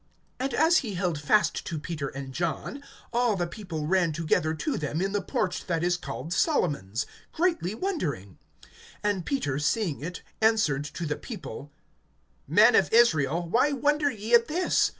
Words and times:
(11)And 0.39 0.53
as 0.55 0.77
he 0.77 0.95
held 0.95 1.21
fast 1.21 1.63
to 1.63 1.77
Peter 1.77 2.07
and 2.07 2.33
John, 2.33 2.83
all 3.13 3.35
the 3.35 3.45
people 3.45 3.85
ran 3.85 4.11
together 4.11 4.55
to 4.55 4.75
them 4.75 4.99
in 4.99 5.11
the 5.11 5.21
porch 5.21 5.67
that 5.67 5.83
is 5.83 5.95
called 5.95 6.33
Solomon's, 6.33 7.05
greatly 7.31 7.75
wondering. 7.75 8.39
(12)And 9.03 9.25
Peter, 9.25 9.59
seeing 9.59 10.01
it, 10.03 10.23
answered 10.41 10.85
to 10.85 11.05
the 11.05 11.17
people: 11.17 11.71
Men 12.47 12.73
of 12.73 12.91
Israel, 12.91 13.47
why 13.47 13.73
wonder 13.73 14.09
ye 14.09 14.33
at 14.33 14.47
this? 14.47 14.89